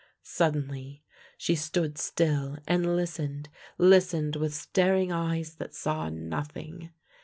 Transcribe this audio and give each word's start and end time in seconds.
"Suddenly 0.23 1.03
she 1.37 1.53
stood 1.53 1.99
still 1.99 2.57
and 2.67 2.95
listened— 2.95 3.49
listened 3.77 4.35
with 4.35 4.51
staring 4.55 5.11
eyes 5.11 5.53
that 5.57 5.75
saw 5.75 6.09
nothing. 6.09 6.89